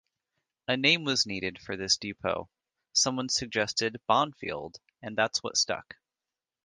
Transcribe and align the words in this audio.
A 0.67 0.75
name 0.75 1.03
was 1.03 1.27
needed 1.27 1.59
for 1.61 1.77
this 1.77 1.95
depot, 1.95 2.49
someone 2.91 3.29
suggested 3.29 4.01
"Bonfield", 4.09 4.79
and 5.03 5.15
that's 5.15 5.43
what 5.43 5.57
stuck. 5.57 5.95